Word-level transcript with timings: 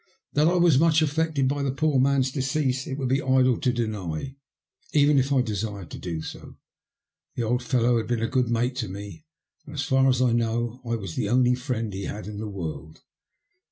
That 0.33 0.47
I 0.47 0.55
was 0.55 0.79
much 0.79 1.03
affected 1.03 1.47
by 1.47 1.61
the 1.61 1.69
poor 1.71 1.93
old 1.93 2.01
man's 2.01 2.31
decease 2.31 2.87
it 2.87 2.97
would 2.97 3.09
be 3.09 3.21
idle 3.21 3.57
to 3.59 3.71
deny, 3.71 4.33
even 4.93 5.19
if 5.19 5.31
I 5.31 5.43
desired 5.43 5.91
to 5.91 5.99
do 5.99 6.23
so. 6.23 6.55
The 7.35 7.43
old 7.43 7.61
fellow 7.61 7.97
had 7.97 8.07
been 8.07 8.23
a 8.23 8.27
good 8.27 8.49
mate 8.49 8.75
to 8.77 8.87
me, 8.89 9.25
and, 9.63 9.75
as 9.75 9.83
far 9.83 10.09
as 10.09 10.19
I 10.19 10.31
knew, 10.31 10.79
I 10.83 10.95
was 10.95 11.13
the 11.13 11.29
only 11.29 11.53
friend 11.53 11.93
he 11.93 12.05
had 12.05 12.25
in 12.25 12.39
the 12.39 12.49
world. 12.49 13.03